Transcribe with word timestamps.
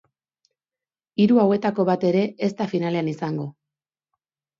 Hiru 1.23 1.37
hauetako 1.43 1.85
bat 1.89 2.05
ere 2.13 2.23
ez 2.47 2.49
da 2.63 2.67
finalean 2.73 3.13
izango. 3.13 3.47